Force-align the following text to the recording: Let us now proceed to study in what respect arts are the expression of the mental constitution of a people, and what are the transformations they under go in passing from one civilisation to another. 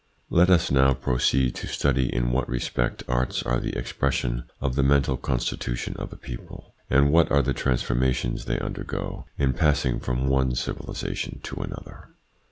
Let 0.31 0.49
us 0.49 0.71
now 0.71 0.95
proceed 0.95 1.53
to 1.57 1.67
study 1.67 2.11
in 2.11 2.31
what 2.31 2.49
respect 2.49 3.03
arts 3.07 3.43
are 3.43 3.59
the 3.59 3.77
expression 3.77 4.45
of 4.59 4.73
the 4.75 4.81
mental 4.81 5.15
constitution 5.15 5.95
of 5.99 6.11
a 6.11 6.15
people, 6.17 6.73
and 6.89 7.11
what 7.11 7.29
are 7.29 7.43
the 7.43 7.53
transformations 7.53 8.45
they 8.45 8.57
under 8.57 8.83
go 8.83 9.27
in 9.37 9.53
passing 9.53 9.99
from 9.99 10.27
one 10.27 10.55
civilisation 10.55 11.39
to 11.43 11.57
another. 11.61 12.15